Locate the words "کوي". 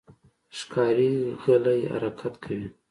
2.43-2.67